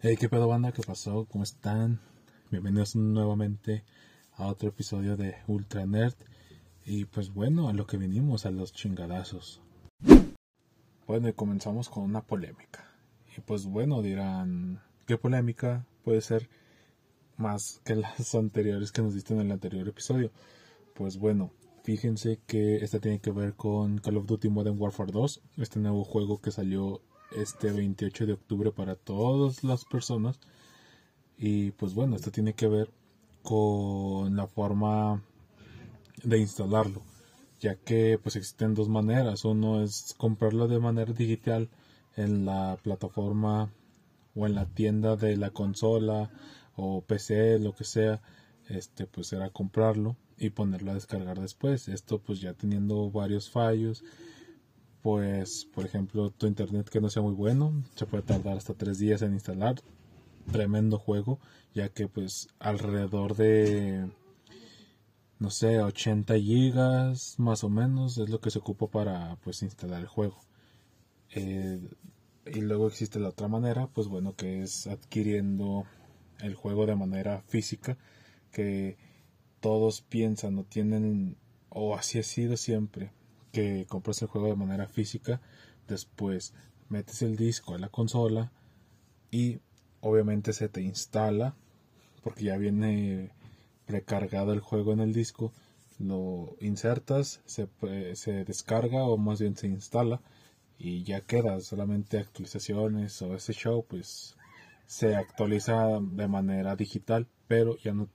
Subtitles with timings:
[0.00, 2.00] Hey, qué pedo banda, qué pasó, cómo están.
[2.52, 3.82] Bienvenidos nuevamente
[4.36, 6.14] a otro episodio de Ultra Nerd.
[6.86, 9.60] Y pues bueno, a lo que venimos, a los chingadazos.
[11.08, 12.88] Bueno, y comenzamos con una polémica.
[13.36, 16.48] Y pues bueno, dirán, ¿qué polémica puede ser
[17.36, 20.30] más que las anteriores que nos diste en el anterior episodio?
[20.94, 21.50] Pues bueno,
[21.82, 26.04] fíjense que esta tiene que ver con Call of Duty Modern Warfare 2, este nuevo
[26.04, 30.38] juego que salió este 28 de octubre para todas las personas.
[31.36, 32.90] Y pues bueno, esto tiene que ver
[33.42, 35.22] con la forma
[36.22, 37.02] de instalarlo,
[37.60, 39.44] ya que pues existen dos maneras.
[39.44, 41.68] Uno es comprarlo de manera digital
[42.16, 43.70] en la plataforma
[44.34, 46.30] o en la tienda de la consola
[46.76, 48.20] o PC, lo que sea,
[48.68, 51.88] este pues era comprarlo y ponerlo a descargar después.
[51.88, 54.04] Esto pues ya teniendo varios fallos
[55.02, 58.98] pues por ejemplo tu internet que no sea muy bueno se puede tardar hasta tres
[58.98, 59.76] días en instalar.
[60.52, 61.38] Tremendo juego
[61.74, 64.10] ya que pues alrededor de
[65.38, 70.00] no sé 80 gigas más o menos es lo que se ocupa para pues instalar
[70.00, 70.40] el juego.
[71.34, 71.80] Eh,
[72.46, 75.84] y luego existe la otra manera pues bueno que es adquiriendo
[76.40, 77.98] el juego de manera física
[78.52, 78.96] que
[79.60, 81.36] todos piensan o tienen
[81.68, 83.12] o así ha sido siempre
[83.52, 85.40] que compras el juego de manera física,
[85.86, 86.54] después
[86.88, 88.52] metes el disco a la consola
[89.30, 89.60] y
[90.00, 91.54] obviamente se te instala
[92.22, 93.30] porque ya viene
[93.86, 95.52] precargado el juego en el disco,
[95.98, 97.68] lo insertas, se,
[98.14, 100.20] se descarga o más bien se instala
[100.78, 101.60] y ya queda.
[101.60, 104.36] Solamente actualizaciones o ese show pues
[104.86, 108.08] se actualiza de manera digital pero ya no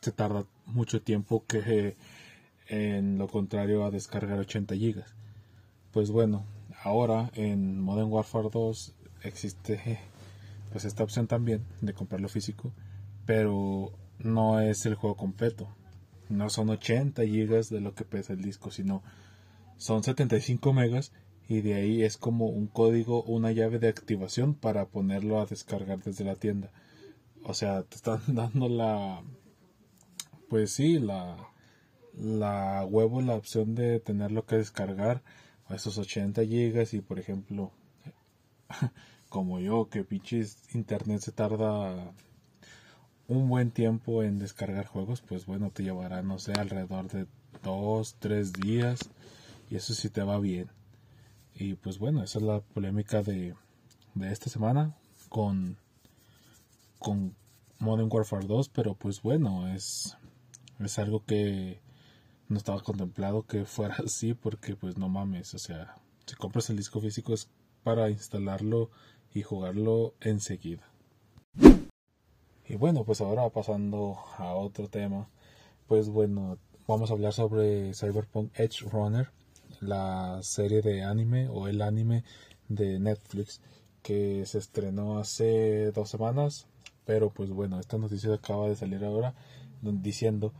[0.00, 1.96] se tarda mucho tiempo que
[2.68, 5.04] en lo contrario a descargar 80 GB.
[5.90, 6.44] Pues bueno,
[6.82, 9.98] ahora en Modern Warfare 2 existe
[10.72, 12.72] pues esta opción también de comprarlo físico,
[13.26, 15.68] pero no es el juego completo.
[16.28, 19.02] No son 80 GB de lo que pesa el disco, sino
[19.78, 21.12] son 75 megas
[21.48, 26.02] y de ahí es como un código, una llave de activación para ponerlo a descargar
[26.02, 26.70] desde la tienda.
[27.44, 29.22] O sea, te están dando la
[30.50, 31.36] pues sí, la
[32.20, 35.22] la huevo la opción de tenerlo que descargar
[35.66, 37.70] a esos 80 gigas y por ejemplo
[39.28, 42.12] como yo que pinches internet se tarda
[43.28, 47.26] un buen tiempo en descargar juegos pues bueno te llevará no sé alrededor de
[47.62, 48.98] dos tres días
[49.70, 50.68] y eso sí te va bien.
[51.54, 53.54] Y pues bueno esa es la polémica de,
[54.14, 54.96] de esta semana
[55.28, 55.76] con
[56.98, 57.34] con
[57.78, 60.16] Modern Warfare 2 pero pues bueno es
[60.80, 61.80] es algo que
[62.48, 65.94] no estaba contemplado que fuera así porque pues no mames, o sea,
[66.26, 67.48] si compras el disco físico es
[67.82, 68.90] para instalarlo
[69.32, 70.82] y jugarlo enseguida.
[72.66, 75.28] Y bueno, pues ahora pasando a otro tema,
[75.86, 79.30] pues bueno, vamos a hablar sobre Cyberpunk Edge Runner,
[79.80, 82.24] la serie de anime o el anime
[82.68, 83.62] de Netflix
[84.02, 86.66] que se estrenó hace dos semanas,
[87.06, 89.34] pero pues bueno, esta noticia acaba de salir ahora
[89.80, 90.52] diciendo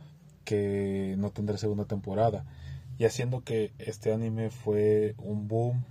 [0.43, 2.45] que no tendrá segunda temporada.
[2.97, 5.85] Y haciendo que este anime fue un boom,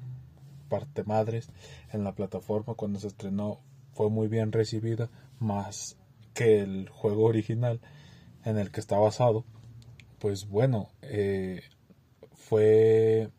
[0.69, 1.49] parte madres,
[1.93, 3.61] en la plataforma cuando se estrenó
[3.95, 5.11] fue muy bien recibida,
[5.41, 5.97] más
[6.35, 7.81] que el juego original
[8.45, 9.45] en el que está basado.
[10.19, 11.63] Pues bueno, eh,
[12.33, 13.31] fue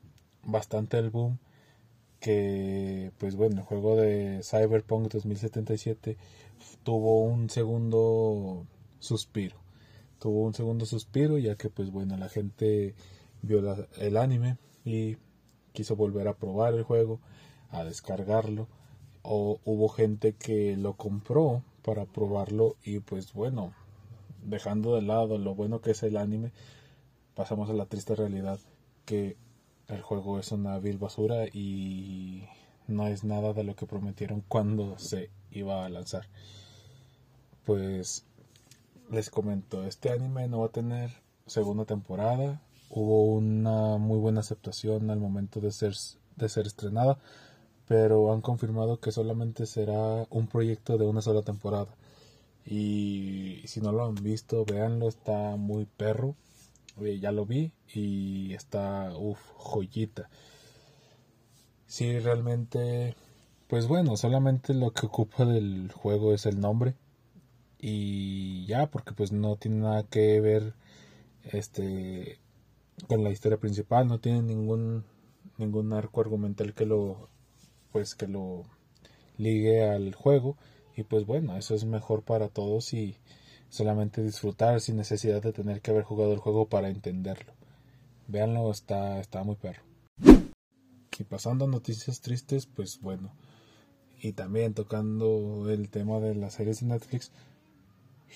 [0.43, 1.39] bastante el boom
[2.19, 6.17] que pues bueno el juego de Cyberpunk 2077
[6.83, 8.65] tuvo un segundo
[8.99, 9.68] suspiro
[10.19, 12.95] tuvo un segundo suspiro ya que pues bueno la gente
[13.41, 13.59] vio
[13.97, 15.17] el anime y
[15.73, 17.19] quiso volver a probar el juego
[17.71, 18.67] a descargarlo.
[19.21, 23.73] O hubo gente que lo compró para probarlo y pues bueno
[24.43, 26.53] dejando de lado lo bueno que es el anime
[27.35, 28.59] pasamos a la triste realidad
[29.05, 29.37] que
[29.87, 32.43] el juego es una vil basura y
[32.87, 36.27] no es nada de lo que prometieron cuando se iba a lanzar.
[37.65, 38.25] Pues
[39.11, 41.11] les comento, este anime no va a tener
[41.47, 42.61] segunda temporada.
[42.89, 45.93] Hubo una muy buena aceptación al momento de ser,
[46.35, 47.17] de ser estrenada,
[47.87, 51.95] pero han confirmado que solamente será un proyecto de una sola temporada.
[52.65, 56.35] Y si no lo han visto, véanlo, está muy perro.
[56.97, 60.29] ya lo vi y está, uff, joyita.
[61.87, 63.15] Sí, realmente,
[63.67, 66.95] pues bueno, solamente lo que ocupa del juego es el nombre
[67.79, 70.73] y ya porque pues no tiene nada que ver
[71.43, 72.39] este
[73.07, 75.05] con la historia principal no tiene ningún
[75.57, 77.29] ningún arco argumental que lo
[77.91, 78.63] pues que lo
[79.37, 80.57] ligue al juego
[80.99, 83.15] Y pues bueno, eso es mejor para todos y
[83.69, 87.53] solamente disfrutar sin necesidad de tener que haber jugado el juego para entenderlo.
[88.27, 89.81] Véanlo, está, está muy perro.
[91.17, 93.31] Y pasando a noticias tristes, pues bueno.
[94.21, 97.31] Y también tocando el tema de las series de Netflix,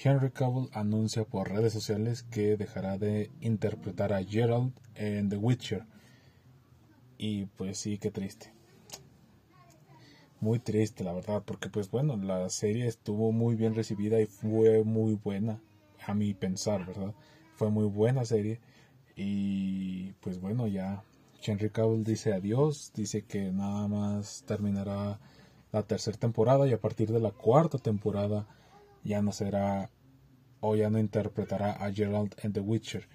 [0.01, 5.85] Henry Cavill anuncia por redes sociales que dejará de interpretar a Gerald en The Witcher.
[7.17, 8.53] Y pues sí, qué triste.
[10.39, 14.83] Muy triste, la verdad, porque pues bueno, la serie estuvo muy bien recibida y fue
[14.83, 15.61] muy buena,
[16.05, 17.13] a mi pensar, ¿verdad?
[17.55, 18.59] Fue muy buena serie
[19.15, 21.03] y pues bueno, ya
[21.41, 25.19] Henry Cavill dice adiós, dice que nada más terminará
[25.71, 28.47] la tercera temporada y a partir de la cuarta temporada
[29.03, 29.89] ya no será
[30.59, 33.07] o ya no interpretará a Gerald en The Witcher.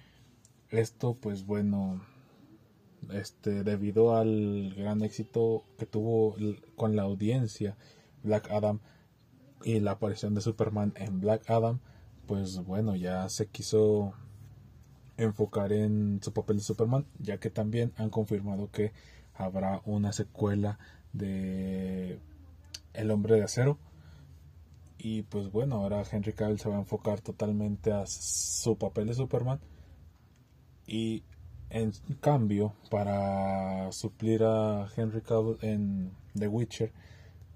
[0.69, 2.01] Esto pues bueno,
[3.11, 6.35] este debido al gran éxito que tuvo
[6.75, 7.75] con la audiencia
[8.23, 8.79] Black Adam
[9.63, 11.79] y la aparición de Superman en Black Adam,
[12.27, 14.13] pues bueno, ya se quiso
[15.17, 18.93] enfocar en su papel de Superman, ya que también han confirmado que
[19.33, 20.79] habrá una secuela
[21.13, 22.19] de
[22.93, 23.77] El hombre de acero.
[25.01, 29.13] Y pues bueno, ahora Henry Cavill se va a enfocar totalmente a su papel de
[29.13, 29.61] Superman.
[30.85, 31.23] Y
[31.69, 36.91] en cambio, para suplir a Henry Cavill en The Witcher,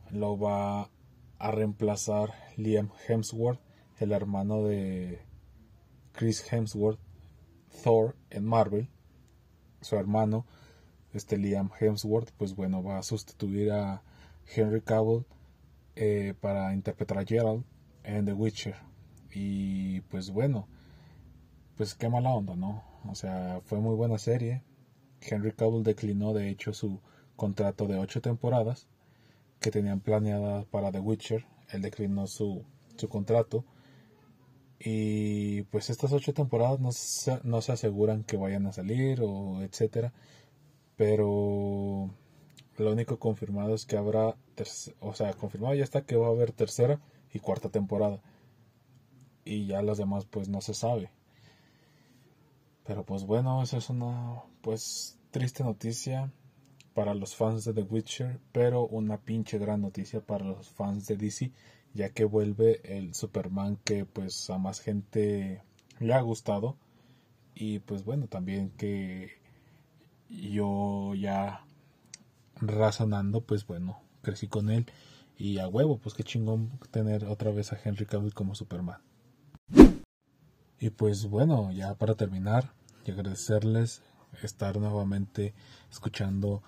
[0.09, 0.89] lo va
[1.37, 3.59] a reemplazar Liam Hemsworth,
[3.99, 5.19] el hermano de
[6.13, 6.99] Chris Hemsworth,
[7.83, 8.87] Thor en Marvel,
[9.81, 10.45] su hermano,
[11.11, 14.01] este Liam Hemsworth, pues bueno, va a sustituir a
[14.55, 15.25] Henry Cavill
[15.95, 17.63] eh, para interpretar a Gerald
[18.03, 18.75] en The Witcher.
[19.33, 20.67] Y pues bueno,
[21.75, 22.83] pues qué mala onda, ¿no?
[23.09, 24.63] O sea, fue muy buena serie.
[25.21, 27.01] Henry Cavill declinó de hecho su
[27.35, 28.87] contrato de ocho temporadas
[29.59, 31.45] que tenían planeada para The Witcher.
[31.71, 32.63] Él declinó su,
[32.97, 33.65] su contrato
[34.79, 39.61] y pues estas ocho temporadas no se, no se aseguran que vayan a salir o
[39.61, 40.13] etcétera.
[40.97, 42.09] Pero
[42.77, 44.35] lo único confirmado es que habrá,
[44.99, 46.99] o sea, confirmado ya está que va a haber tercera
[47.33, 48.21] y cuarta temporada.
[49.45, 51.11] Y ya las demás pues no se sabe.
[52.85, 56.31] Pero pues bueno, eso es una pues triste noticia
[56.93, 61.17] para los fans de The Witcher, pero una pinche gran noticia para los fans de
[61.17, 61.51] DC
[61.93, 65.61] ya que vuelve el Superman que pues a más gente
[65.99, 66.75] le ha gustado
[67.55, 69.31] y pues bueno también que
[70.29, 71.65] yo ya
[72.67, 74.85] razonando pues bueno crecí con él.
[75.37, 79.01] Y a huevo pues qué chingón tener otra vez a Henry Cavill como Superman.
[80.79, 82.73] Y pues bueno ya para terminar
[83.05, 84.01] y agradecerles
[84.41, 85.53] estar nuevamente
[85.91, 86.63] escuchando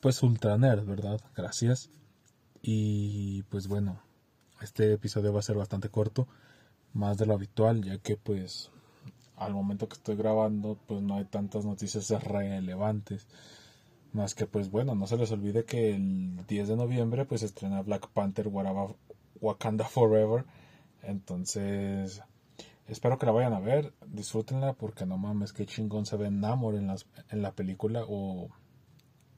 [0.00, 1.90] pues Ultra Nerd verdad gracias.
[2.62, 4.00] Y pues bueno
[4.62, 6.28] este episodio va a ser bastante corto,
[6.92, 8.70] más de lo habitual, ya que pues
[9.36, 13.26] al momento que estoy grabando pues no hay tantas noticias relevantes.
[14.12, 17.82] Más que pues bueno, no se les olvide que el 10 de noviembre pues estrena
[17.82, 18.48] Black Panther
[19.40, 20.44] Wakanda Forever.
[21.02, 22.22] Entonces,
[22.86, 26.74] espero que la vayan a ver, disfrútenla porque no mames, que chingón se ve Namor
[26.74, 28.50] en, las, en la película o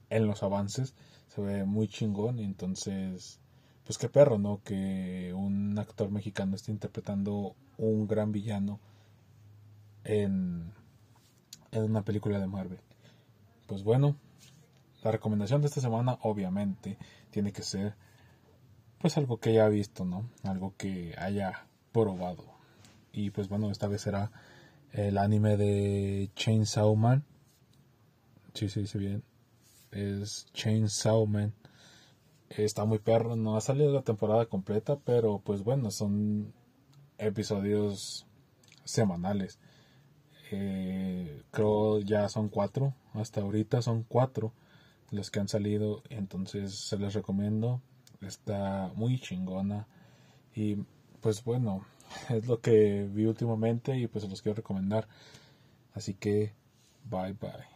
[0.09, 0.93] en los avances.
[1.27, 3.39] Se ve muy chingón entonces
[3.85, 4.61] pues qué perro, ¿no?
[4.63, 8.79] Que un actor mexicano esté interpretando un gran villano
[10.03, 10.73] en,
[11.71, 12.79] en una película de Marvel.
[13.67, 14.15] Pues bueno,
[15.05, 16.97] la recomendación de esta semana obviamente
[17.29, 17.93] tiene que ser
[18.97, 20.27] pues algo que haya visto, ¿no?
[20.41, 22.45] Algo que haya probado.
[23.13, 24.31] Y pues bueno, esta vez será
[24.93, 27.23] el anime de Chainsaw Man.
[28.55, 29.23] Sí, se dice bien.
[29.91, 31.53] Es Chainsaw Man
[32.49, 33.35] está muy perro.
[33.35, 36.51] No ha salido la temporada completa, pero pues bueno, son
[37.19, 38.25] episodios
[38.85, 39.59] semanales.
[40.49, 44.51] Eh, creo ya son cuatro, hasta ahorita son cuatro
[45.11, 47.81] los que han salido, entonces se les recomiendo.
[48.21, 49.87] Está muy chingona
[50.53, 50.77] y
[51.21, 51.85] pues bueno,
[52.29, 55.07] es lo que vi últimamente y pues se los quiero recomendar.
[55.93, 56.53] Así que
[57.09, 57.74] bye bye.